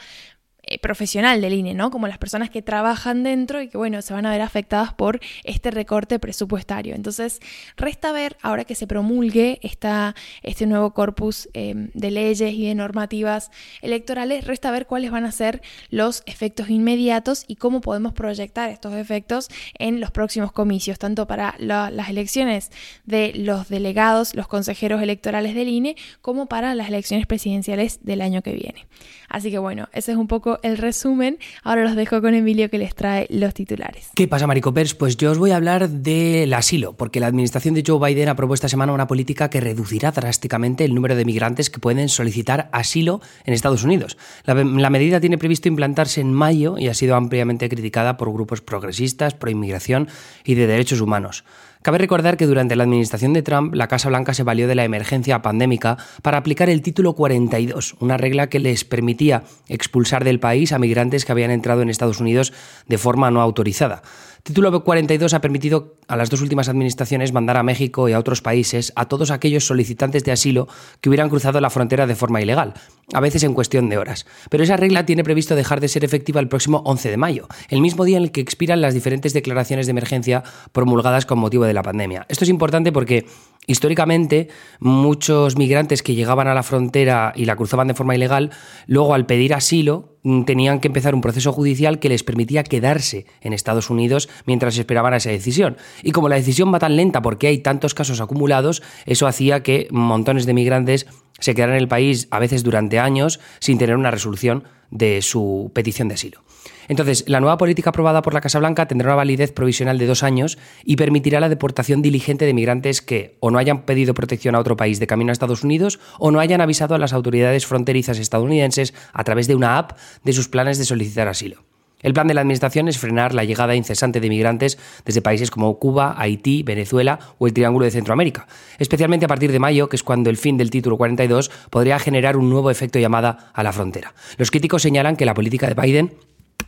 eh, 0.69 0.79
profesional 0.79 1.39
del 1.41 1.53
INE, 1.53 1.73
¿no? 1.73 1.91
Como 1.91 2.07
las 2.07 2.17
personas 2.17 2.49
que 2.49 2.61
trabajan 2.61 3.23
dentro 3.23 3.61
y 3.61 3.69
que, 3.69 3.77
bueno, 3.77 4.01
se 4.01 4.13
van 4.13 4.25
a 4.25 4.31
ver 4.31 4.41
afectadas 4.41 4.93
por 4.93 5.21
este 5.45 5.71
recorte 5.71 6.19
presupuestario. 6.19 6.93
Entonces, 6.93 7.39
resta 7.77 8.11
ver, 8.11 8.35
ahora 8.41 8.65
que 8.65 8.75
se 8.75 8.85
promulgue 8.85 9.59
esta, 9.61 10.13
este 10.43 10.65
nuevo 10.65 10.93
corpus 10.93 11.47
em, 11.53 11.89
de 11.93 12.11
leyes 12.11 12.53
y 12.53 12.67
de 12.67 12.75
normativas 12.75 13.49
electorales, 13.81 14.45
resta 14.45 14.69
ver 14.71 14.87
cuáles 14.87 15.09
van 15.09 15.23
a 15.23 15.31
ser 15.31 15.61
los 15.89 16.21
efectos 16.25 16.69
inmediatos 16.69 17.45
y 17.47 17.55
cómo 17.55 17.79
podemos 17.79 18.11
proyectar 18.11 18.69
estos 18.69 18.93
efectos 18.93 19.47
en 19.79 20.01
los 20.01 20.11
próximos 20.11 20.51
comicios, 20.51 20.99
tanto 20.99 21.27
para 21.27 21.55
las 21.59 22.09
elecciones 22.09 22.71
de 23.05 23.31
los 23.35 23.69
delegados, 23.69 24.35
los 24.35 24.47
consejeros 24.47 25.01
electorales 25.01 25.55
del 25.55 25.69
INE, 25.69 25.95
como 26.21 26.47
para 26.47 26.75
las 26.75 26.89
elecciones 26.89 27.25
presidenciales 27.25 28.03
del 28.03 28.21
año 28.21 28.41
que 28.41 28.53
viene. 28.53 28.85
Así 29.29 29.51
que 29.51 29.59
bueno, 29.59 29.89
ese 29.93 30.11
es 30.11 30.17
un 30.17 30.27
poco 30.27 30.56
el 30.63 30.77
resumen. 30.77 31.39
Ahora 31.63 31.83
los 31.83 31.95
dejo 31.95 32.21
con 32.21 32.33
Emilio 32.33 32.69
que 32.69 32.77
les 32.77 32.95
trae 32.95 33.27
los 33.29 33.53
titulares. 33.53 34.09
¿Qué 34.15 34.27
pasa, 34.27 34.47
Maricopers? 34.47 34.93
Pues 34.93 35.17
yo 35.17 35.31
os 35.31 35.37
voy 35.37 35.51
a 35.51 35.57
hablar 35.57 35.89
del 35.89 36.53
asilo, 36.53 36.93
porque 36.93 37.19
la 37.19 37.27
administración 37.27 37.73
de 37.73 37.83
Joe 37.85 37.99
Biden 37.99 38.29
aprobó 38.29 38.53
esta 38.53 38.69
semana 38.69 38.93
una 38.93 39.07
política 39.07 39.49
que 39.49 39.61
reducirá 39.61 40.11
drásticamente 40.11 40.85
el 40.85 40.93
número 40.93 41.15
de 41.15 41.25
migrantes 41.25 41.69
que 41.69 41.79
pueden 41.79 42.09
solicitar 42.09 42.69
asilo 42.71 43.21
en 43.45 43.53
Estados 43.53 43.83
Unidos. 43.83 44.17
La, 44.45 44.53
la 44.53 44.89
medida 44.89 45.19
tiene 45.19 45.37
previsto 45.37 45.67
implantarse 45.67 46.21
en 46.21 46.33
mayo 46.33 46.77
y 46.77 46.87
ha 46.87 46.93
sido 46.93 47.15
ampliamente 47.15 47.69
criticada 47.69 48.17
por 48.17 48.31
grupos 48.31 48.61
progresistas, 48.61 49.33
pro 49.33 49.51
inmigración 49.51 50.07
y 50.43 50.55
de 50.55 50.67
derechos 50.67 51.01
humanos. 51.01 51.43
Cabe 51.87 51.99
recordar 51.99 52.35
que 52.35 52.47
durante 52.47 52.75
la 52.75 52.83
administración 52.83 53.31
de 53.31 53.43
Trump, 53.43 53.73
la 53.73 53.87
Casa 53.87 54.09
Blanca 54.09 54.33
se 54.33 54.43
valió 54.43 54.67
de 54.67 54.75
la 54.75 54.83
emergencia 54.83 55.41
pandémica 55.41 55.95
para 56.21 56.37
aplicar 56.37 56.69
el 56.69 56.81
título 56.81 57.13
42, 57.13 57.95
una 58.01 58.17
regla 58.17 58.49
que 58.49 58.59
les 58.59 58.83
permitía 58.83 59.43
expulsar 59.69 60.25
del 60.25 60.41
país 60.41 60.73
a 60.73 60.79
migrantes 60.79 61.23
que 61.23 61.31
habían 61.31 61.49
entrado 61.49 61.81
en 61.81 61.89
Estados 61.89 62.19
Unidos 62.19 62.51
de 62.89 62.97
forma 62.97 63.31
no 63.31 63.41
autorizada. 63.41 64.01
Título 64.47 64.81
42 64.81 65.33
ha 65.33 65.41
permitido 65.41 65.97
a 66.07 66.15
las 66.15 66.29
dos 66.29 66.41
últimas 66.41 66.69
administraciones 66.69 67.33
mandar 67.33 67.57
a 67.57 67.63
México 67.63 68.07
y 68.07 68.13
a 68.13 68.19
otros 68.19 68.41
países 68.41 68.93
a 68.95 69.09
todos 69.09 69.29
aquellos 69.29 69.67
solicitantes 69.67 70.23
de 70.23 70.31
asilo 70.31 70.69
que 71.01 71.09
hubieran 71.09 71.27
cruzado 71.27 71.59
la 71.59 71.69
frontera 71.69 72.07
de 72.07 72.15
forma 72.15 72.41
ilegal, 72.41 72.73
a 73.11 73.19
veces 73.19 73.43
en 73.43 73.53
cuestión 73.53 73.89
de 73.89 73.97
horas. 73.97 74.25
Pero 74.49 74.63
esa 74.63 74.77
regla 74.77 75.05
tiene 75.05 75.25
previsto 75.25 75.53
dejar 75.53 75.81
de 75.81 75.89
ser 75.89 76.05
efectiva 76.05 76.39
el 76.39 76.47
próximo 76.47 76.81
11 76.85 77.09
de 77.09 77.17
mayo, 77.17 77.49
el 77.67 77.81
mismo 77.81 78.05
día 78.05 78.15
en 78.15 78.23
el 78.23 78.31
que 78.31 78.39
expiran 78.39 78.79
las 78.79 78.93
diferentes 78.93 79.33
declaraciones 79.33 79.85
de 79.85 79.91
emergencia 79.91 80.43
promulgadas 80.71 81.25
con 81.25 81.39
motivo 81.39 81.65
de 81.65 81.73
la 81.73 81.83
pandemia. 81.83 82.25
Esto 82.29 82.45
es 82.45 82.49
importante 82.49 82.93
porque 82.93 83.25
Históricamente, 83.69 84.47
muchos 84.79 85.57
migrantes 85.57 86.01
que 86.01 86.15
llegaban 86.15 86.47
a 86.47 86.53
la 86.53 86.63
frontera 86.63 87.33
y 87.35 87.43
la 87.43 87.57
cruzaban 87.57 87.89
de 87.89 87.93
forma 87.93 88.15
ilegal, 88.15 88.51
luego 88.85 89.13
al 89.13 89.25
pedir 89.25 89.53
asilo 89.53 90.16
tenían 90.45 90.79
que 90.79 90.87
empezar 90.87 91.15
un 91.15 91.21
proceso 91.21 91.51
judicial 91.51 91.99
que 91.99 92.09
les 92.09 92.23
permitía 92.23 92.63
quedarse 92.63 93.25
en 93.41 93.53
Estados 93.53 93.89
Unidos 93.89 94.29
mientras 94.45 94.77
esperaban 94.77 95.13
esa 95.13 95.29
decisión. 95.29 95.77
Y 96.03 96.11
como 96.11 96.29
la 96.29 96.35
decisión 96.35 96.73
va 96.73 96.79
tan 96.79 96.95
lenta 96.95 97.21
porque 97.21 97.47
hay 97.47 97.59
tantos 97.59 97.93
casos 97.93 98.21
acumulados, 98.21 98.83
eso 99.05 99.27
hacía 99.27 99.63
que 99.63 99.87
montones 99.91 100.45
de 100.45 100.53
migrantes 100.53 101.07
se 101.39 101.55
quedaran 101.55 101.75
en 101.75 101.81
el 101.81 101.87
país 101.87 102.27
a 102.31 102.39
veces 102.39 102.63
durante 102.63 102.99
años 102.99 103.39
sin 103.59 103.77
tener 103.77 103.95
una 103.95 104.11
resolución 104.11 104.63
de 104.89 105.21
su 105.21 105.71
petición 105.73 106.07
de 106.07 106.15
asilo. 106.15 106.46
Entonces, 106.87 107.23
la 107.27 107.39
nueva 107.39 107.57
política 107.57 107.89
aprobada 107.89 108.21
por 108.21 108.33
la 108.33 108.41
Casa 108.41 108.59
Blanca 108.59 108.87
tendrá 108.87 109.09
una 109.09 109.15
validez 109.15 109.51
provisional 109.51 109.97
de 109.97 110.05
dos 110.05 110.23
años 110.23 110.57
y 110.83 110.95
permitirá 110.95 111.39
la 111.39 111.49
deportación 111.49 112.01
diligente 112.01 112.45
de 112.45 112.53
migrantes 112.53 113.01
que 113.01 113.37
o 113.39 113.51
no 113.51 113.59
hayan 113.59 113.83
pedido 113.83 114.13
protección 114.13 114.55
a 114.55 114.59
otro 114.59 114.77
país 114.77 114.99
de 114.99 115.07
camino 115.07 115.31
a 115.31 115.33
Estados 115.33 115.63
Unidos 115.63 115.99
o 116.19 116.31
no 116.31 116.39
hayan 116.39 116.61
avisado 116.61 116.95
a 116.95 116.99
las 116.99 117.13
autoridades 117.13 117.65
fronterizas 117.65 118.19
estadounidenses 118.19 118.93
a 119.13 119.23
través 119.23 119.47
de 119.47 119.55
una 119.55 119.77
app 119.77 119.97
de 120.23 120.33
sus 120.33 120.47
planes 120.47 120.77
de 120.77 120.85
solicitar 120.85 121.27
asilo. 121.27 121.63
El 122.01 122.13
plan 122.13 122.27
de 122.27 122.35
la 122.35 122.41
Administración 122.41 122.87
es 122.87 122.99
frenar 122.99 123.33
la 123.33 123.43
llegada 123.43 123.75
incesante 123.75 124.19
de 124.19 124.29
migrantes 124.29 124.77
desde 125.03 125.21
países 125.21 125.49
como 125.49 125.79
Cuba, 125.79 126.13
Haití, 126.17 126.61
Venezuela 126.61 127.19
o 127.39 127.47
el 127.47 127.53
Triángulo 127.53 127.85
de 127.85 127.91
Centroamérica, 127.91 128.47
especialmente 128.77 129.25
a 129.25 129.27
partir 129.27 129.51
de 129.51 129.59
mayo, 129.59 129.89
que 129.89 129.95
es 129.95 130.03
cuando 130.03 130.29
el 130.29 130.37
fin 130.37 130.57
del 130.57 130.69
título 130.69 130.97
42 130.97 131.49
podría 131.71 131.97
generar 131.97 132.37
un 132.37 132.49
nuevo 132.49 132.69
efecto 132.69 132.99
llamada 132.99 133.51
a 133.53 133.63
la 133.63 133.73
frontera. 133.73 134.13
Los 134.37 134.51
críticos 134.51 134.83
señalan 134.83 135.15
que 135.15 135.25
la 135.25 135.33
política 135.33 135.67
de 135.67 135.73
Biden 135.73 136.13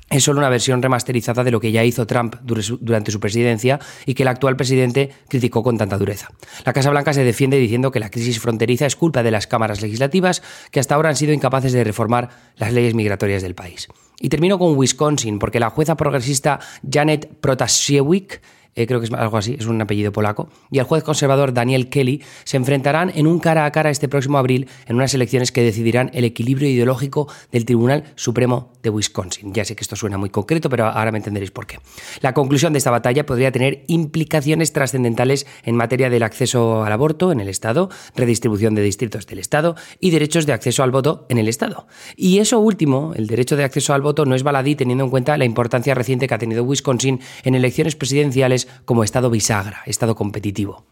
es 0.09 0.23
solo 0.23 0.39
una 0.39 0.49
versión 0.49 0.81
remasterizada 0.81 1.43
de 1.43 1.51
lo 1.51 1.59
que 1.59 1.71
ya 1.71 1.83
hizo 1.83 2.07
Trump 2.07 2.35
durante 2.41 3.11
su 3.11 3.19
presidencia 3.19 3.79
y 4.05 4.13
que 4.13 4.23
el 4.23 4.29
actual 4.29 4.55
presidente 4.55 5.11
criticó 5.27 5.63
con 5.63 5.77
tanta 5.77 5.97
dureza. 5.97 6.29
La 6.65 6.73
Casa 6.73 6.89
Blanca 6.89 7.13
se 7.13 7.23
defiende 7.23 7.57
diciendo 7.57 7.91
que 7.91 7.99
la 7.99 8.09
crisis 8.09 8.39
fronteriza 8.39 8.85
es 8.85 8.95
culpa 8.95 9.23
de 9.23 9.31
las 9.31 9.47
cámaras 9.47 9.81
legislativas 9.81 10.41
que 10.71 10.79
hasta 10.79 10.95
ahora 10.95 11.09
han 11.09 11.15
sido 11.15 11.33
incapaces 11.33 11.73
de 11.73 11.83
reformar 11.83 12.29
las 12.55 12.73
leyes 12.73 12.95
migratorias 12.95 13.41
del 13.41 13.55
país. 13.55 13.87
Y 14.19 14.29
termino 14.29 14.59
con 14.59 14.77
Wisconsin, 14.77 15.39
porque 15.39 15.59
la 15.59 15.69
jueza 15.69 15.95
progresista 15.95 16.59
Janet 16.89 17.29
Protasiewicz 17.39 18.41
eh, 18.75 18.87
creo 18.87 18.99
que 18.99 19.07
es 19.07 19.13
algo 19.13 19.37
así, 19.37 19.55
es 19.59 19.65
un 19.65 19.81
apellido 19.81 20.11
polaco, 20.11 20.49
y 20.71 20.79
el 20.79 20.85
juez 20.85 21.03
conservador 21.03 21.53
Daniel 21.53 21.89
Kelly 21.89 22.21
se 22.43 22.57
enfrentarán 22.57 23.11
en 23.15 23.27
un 23.27 23.39
cara 23.39 23.65
a 23.65 23.71
cara 23.71 23.89
este 23.89 24.07
próximo 24.07 24.37
abril 24.37 24.67
en 24.85 24.95
unas 24.95 25.13
elecciones 25.13 25.51
que 25.51 25.61
decidirán 25.61 26.11
el 26.13 26.23
equilibrio 26.23 26.69
ideológico 26.69 27.27
del 27.51 27.65
Tribunal 27.65 28.03
Supremo 28.15 28.73
de 28.83 28.89
Wisconsin. 28.89 29.53
Ya 29.53 29.65
sé 29.65 29.75
que 29.75 29.81
esto 29.81 29.95
suena 29.95 30.17
muy 30.17 30.29
concreto, 30.29 30.69
pero 30.69 30.85
ahora 30.85 31.11
me 31.11 31.17
entenderéis 31.17 31.51
por 31.51 31.67
qué. 31.67 31.79
La 32.21 32.33
conclusión 32.33 32.73
de 32.73 32.77
esta 32.77 32.91
batalla 32.91 33.25
podría 33.25 33.51
tener 33.51 33.83
implicaciones 33.87 34.73
trascendentales 34.73 35.45
en 35.63 35.75
materia 35.75 36.09
del 36.09 36.23
acceso 36.23 36.83
al 36.83 36.91
aborto 36.91 37.31
en 37.31 37.39
el 37.39 37.49
Estado, 37.49 37.89
redistribución 38.15 38.75
de 38.75 38.81
distritos 38.81 39.27
del 39.27 39.39
Estado 39.39 39.75
y 39.99 40.11
derechos 40.11 40.45
de 40.45 40.53
acceso 40.53 40.83
al 40.83 40.91
voto 40.91 41.25
en 41.29 41.37
el 41.37 41.47
Estado. 41.47 41.87
Y 42.15 42.39
eso 42.39 42.59
último, 42.59 43.13
el 43.15 43.27
derecho 43.27 43.55
de 43.55 43.63
acceso 43.63 43.93
al 43.93 44.01
voto, 44.01 44.25
no 44.25 44.35
es 44.35 44.43
baladí 44.43 44.75
teniendo 44.75 45.03
en 45.03 45.09
cuenta 45.09 45.37
la 45.37 45.45
importancia 45.45 45.93
reciente 45.95 46.27
que 46.27 46.33
ha 46.33 46.39
tenido 46.39 46.63
Wisconsin 46.63 47.19
en 47.43 47.55
elecciones 47.55 47.95
presidenciales 47.95 48.58
como 48.85 49.03
estado 49.03 49.29
bisagra, 49.29 49.81
estado 49.85 50.15
competitivo. 50.15 50.85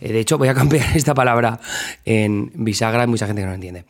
Eh, 0.00 0.12
de 0.12 0.20
hecho, 0.20 0.38
voy 0.38 0.48
a 0.48 0.54
cambiar 0.62 0.96
esta 0.96 1.14
palabra 1.14 1.60
en 2.04 2.52
bisagra, 2.54 3.02
hay 3.02 3.08
mucha 3.08 3.26
gente 3.26 3.42
que 3.42 3.46
no 3.46 3.52
lo 3.52 3.56
entiende. 3.56 3.84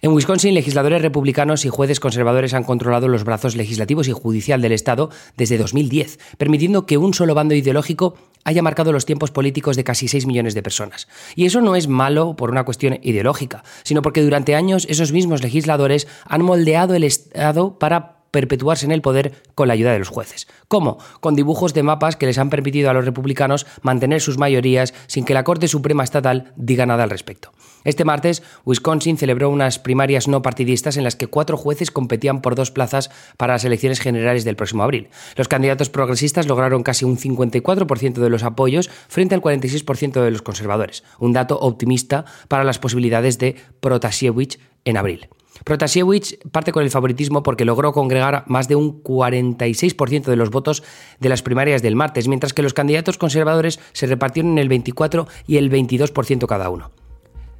En 0.00 0.12
Wisconsin, 0.12 0.54
legisladores 0.54 1.02
republicanos 1.02 1.64
y 1.64 1.68
jueces 1.68 2.00
conservadores 2.00 2.54
han 2.54 2.64
controlado 2.64 3.08
los 3.08 3.24
brazos 3.24 3.56
legislativos 3.56 4.08
y 4.08 4.12
judicial 4.12 4.60
del 4.60 4.72
Estado 4.72 5.10
desde 5.36 5.58
2010, 5.58 6.18
permitiendo 6.38 6.86
que 6.86 6.98
un 6.98 7.14
solo 7.14 7.34
bando 7.34 7.54
ideológico 7.54 8.14
haya 8.44 8.62
marcado 8.62 8.92
los 8.92 9.06
tiempos 9.06 9.30
políticos 9.30 9.76
de 9.76 9.84
casi 9.84 10.08
6 10.08 10.26
millones 10.26 10.54
de 10.54 10.62
personas. 10.62 11.08
Y 11.36 11.46
eso 11.46 11.60
no 11.60 11.76
es 11.76 11.88
malo 11.88 12.34
por 12.36 12.50
una 12.50 12.64
cuestión 12.64 12.98
ideológica, 13.02 13.62
sino 13.84 14.02
porque 14.02 14.22
durante 14.22 14.54
años 14.54 14.86
esos 14.88 15.12
mismos 15.12 15.42
legisladores 15.42 16.08
han 16.26 16.42
moldeado 16.42 16.94
el 16.94 17.04
Estado 17.04 17.78
para 17.78 18.21
perpetuarse 18.32 18.84
en 18.84 18.90
el 18.90 19.02
poder 19.02 19.34
con 19.54 19.68
la 19.68 19.74
ayuda 19.74 19.92
de 19.92 20.00
los 20.00 20.08
jueces. 20.08 20.48
¿Cómo? 20.66 20.98
Con 21.20 21.36
dibujos 21.36 21.74
de 21.74 21.84
mapas 21.84 22.16
que 22.16 22.26
les 22.26 22.38
han 22.38 22.50
permitido 22.50 22.90
a 22.90 22.94
los 22.94 23.04
republicanos 23.04 23.66
mantener 23.82 24.20
sus 24.20 24.38
mayorías 24.38 24.92
sin 25.06 25.24
que 25.24 25.34
la 25.34 25.44
Corte 25.44 25.68
Suprema 25.68 26.02
Estatal 26.02 26.52
diga 26.56 26.86
nada 26.86 27.04
al 27.04 27.10
respecto. 27.10 27.52
Este 27.84 28.04
martes, 28.04 28.42
Wisconsin 28.64 29.18
celebró 29.18 29.50
unas 29.50 29.78
primarias 29.78 30.28
no 30.28 30.40
partidistas 30.40 30.96
en 30.96 31.04
las 31.04 31.16
que 31.16 31.26
cuatro 31.26 31.56
jueces 31.56 31.90
competían 31.90 32.40
por 32.40 32.54
dos 32.54 32.70
plazas 32.70 33.10
para 33.36 33.54
las 33.54 33.64
elecciones 33.64 34.00
generales 34.00 34.44
del 34.44 34.56
próximo 34.56 34.82
abril. 34.82 35.08
Los 35.36 35.48
candidatos 35.48 35.90
progresistas 35.90 36.46
lograron 36.46 36.82
casi 36.82 37.04
un 37.04 37.18
54% 37.18 38.14
de 38.14 38.30
los 38.30 38.44
apoyos 38.44 38.88
frente 39.08 39.34
al 39.34 39.42
46% 39.42 40.22
de 40.22 40.30
los 40.30 40.42
conservadores, 40.42 41.04
un 41.18 41.32
dato 41.32 41.58
optimista 41.58 42.24
para 42.48 42.64
las 42.64 42.78
posibilidades 42.78 43.38
de 43.38 43.56
Protasiewicz 43.80 44.58
en 44.84 44.96
abril. 44.96 45.28
Protasiewicz 45.64 46.38
parte 46.50 46.72
con 46.72 46.82
el 46.82 46.90
favoritismo 46.90 47.42
porque 47.42 47.64
logró 47.64 47.92
congregar 47.92 48.44
más 48.46 48.68
de 48.68 48.76
un 48.76 49.02
46% 49.02 50.24
de 50.24 50.36
los 50.36 50.50
votos 50.50 50.82
de 51.20 51.28
las 51.28 51.42
primarias 51.42 51.82
del 51.82 51.96
martes, 51.96 52.28
mientras 52.28 52.52
que 52.52 52.62
los 52.62 52.74
candidatos 52.74 53.18
conservadores 53.18 53.80
se 53.92 54.06
repartieron 54.06 54.52
en 54.52 54.58
el 54.58 54.68
24 54.68 55.26
y 55.46 55.56
el 55.56 55.70
22% 55.70 56.46
cada 56.46 56.70
uno. 56.70 56.90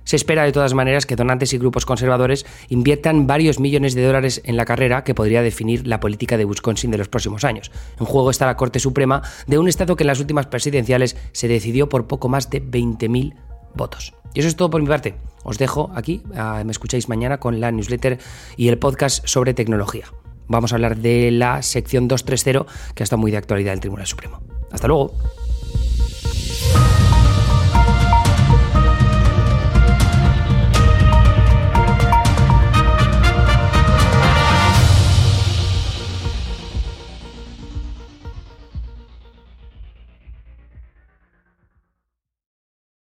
Se 0.04 0.16
espera 0.16 0.42
de 0.42 0.52
todas 0.52 0.75
maneras 0.75 1.06
que 1.06 1.14
donantes 1.14 1.52
y 1.52 1.59
grupos 1.59 1.87
conservadores 1.87 2.44
inviertan 2.68 3.28
varios 3.28 3.61
millones 3.61 3.94
de 3.94 4.04
dólares 4.04 4.42
en 4.44 4.56
la 4.56 4.64
carrera 4.64 5.04
que 5.04 5.14
podría 5.14 5.42
definir 5.42 5.87
la 5.87 6.00
política 6.00 6.37
de 6.37 6.44
Wisconsin 6.44 6.90
de 6.90 6.99
los 6.99 7.09
próximos 7.09 7.44
años. 7.44 7.71
En 8.00 8.06
juego 8.06 8.30
está 8.30 8.47
la 8.47 8.56
Corte 8.56 8.80
Suprema 8.80 9.23
de 9.47 9.59
un 9.59 9.68
estado 9.68 9.94
que 9.94 10.02
en 10.02 10.09
las 10.09 10.21
últimas 10.21 10.47
presidenciales 10.47 11.16
se 11.30 11.47
decidió 11.47 11.88
por 11.88 12.09
poco 12.09 12.28
más 12.28 12.50
de 12.50 12.62
20.000 12.62 13.35
votos. 13.74 14.14
Y 14.35 14.40
eso 14.40 14.48
es 14.48 14.56
todo 14.56 14.70
por 14.70 14.80
mi 14.80 14.88
parte. 14.88 15.14
Os 15.44 15.58
dejo 15.58 15.90
aquí, 15.94 16.22
ah, 16.35 16.62
me 16.64 16.72
escucháis 16.72 17.08
mañana 17.08 17.38
con 17.38 17.61
la 17.61 17.70
newsletter 17.70 18.18
y 18.56 18.68
el 18.68 18.78
podcast 18.78 19.26
sobre 19.26 19.54
tecnología. 19.54 20.06
Vamos 20.48 20.72
a 20.72 20.76
hablar 20.76 20.96
de 20.96 21.30
la 21.30 21.62
sección 21.62 22.08
230 22.08 22.66
que 22.94 23.02
está 23.02 23.16
muy 23.16 23.30
de 23.30 23.38
actualidad 23.38 23.72
del 23.72 23.80
Tribunal 23.80 24.06
Supremo. 24.06 24.40
Hasta 24.70 24.88
luego. 24.88 25.12